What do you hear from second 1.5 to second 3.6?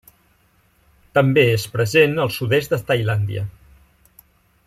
és present al sud-est de Tailàndia.